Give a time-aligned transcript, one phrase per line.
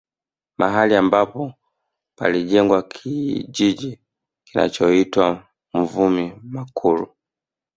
[0.57, 1.53] Mahali ambapo
[2.17, 3.99] palijengwa kijiji
[4.45, 7.07] kinachoitwa Mvumi Makulu